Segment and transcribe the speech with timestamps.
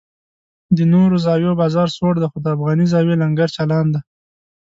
[0.77, 4.01] د نورو زاویو بازار سوړ دی خو د افغاني زاویې لنګر چالان دی.